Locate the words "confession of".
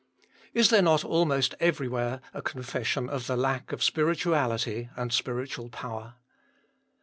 2.41-3.27